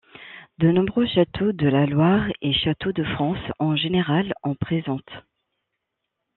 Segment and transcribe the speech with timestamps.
[0.57, 5.27] De nombreux châteaux de la Loire et châteaux de France en général en présentent.